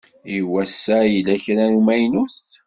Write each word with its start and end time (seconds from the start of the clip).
I 0.37 0.37
wass-a 0.51 0.97
yella 1.13 1.35
kra 1.43 1.65
n 1.71 1.77
umaynut 1.79 2.35